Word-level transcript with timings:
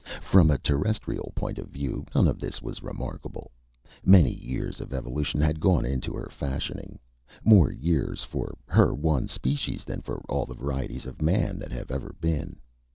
From 0.23 0.49
a 0.49 0.57
Terrestrial 0.57 1.31
point 1.35 1.59
of 1.59 1.67
view, 1.69 2.07
none 2.15 2.27
of 2.27 2.39
this 2.39 2.59
was 2.59 2.81
remarkable. 2.81 3.51
Many 4.03 4.33
years 4.33 4.81
of 4.81 4.95
evolution 4.95 5.41
had 5.41 5.59
gone 5.59 5.85
into 5.85 6.11
her 6.13 6.25
fashioning 6.27 6.97
more 7.43 7.71
years 7.71 8.23
for 8.23 8.57
her 8.65 8.95
one 8.95 9.27
species 9.27 9.83
than 9.83 10.01
for 10.01 10.25
all 10.27 10.47
the 10.47 10.55
varieties 10.55 11.05
of 11.05 11.21
man 11.21 11.59
that 11.59 11.71
have 11.71 11.91
ever 11.91 12.15
been. 12.19 12.59